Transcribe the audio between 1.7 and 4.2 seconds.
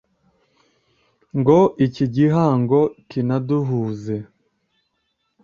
iki gihango kinaduhuze